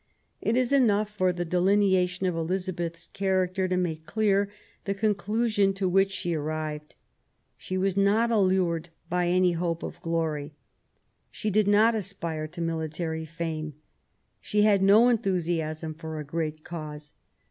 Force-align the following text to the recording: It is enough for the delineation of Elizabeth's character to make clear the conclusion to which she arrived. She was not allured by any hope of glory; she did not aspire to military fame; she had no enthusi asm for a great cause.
It 0.41 0.57
is 0.57 0.71
enough 0.71 1.11
for 1.11 1.31
the 1.31 1.45
delineation 1.45 2.25
of 2.25 2.35
Elizabeth's 2.35 3.05
character 3.13 3.67
to 3.67 3.77
make 3.77 4.07
clear 4.07 4.49
the 4.85 4.95
conclusion 4.95 5.73
to 5.73 5.87
which 5.87 6.09
she 6.11 6.33
arrived. 6.33 6.95
She 7.55 7.77
was 7.77 7.95
not 7.95 8.31
allured 8.31 8.89
by 9.11 9.27
any 9.27 9.51
hope 9.51 9.83
of 9.83 10.01
glory; 10.01 10.55
she 11.29 11.51
did 11.51 11.67
not 11.67 11.93
aspire 11.93 12.47
to 12.47 12.61
military 12.61 13.25
fame; 13.25 13.75
she 14.39 14.63
had 14.63 14.81
no 14.81 15.03
enthusi 15.03 15.57
asm 15.57 15.95
for 15.99 16.17
a 16.17 16.23
great 16.25 16.63
cause. 16.63 17.13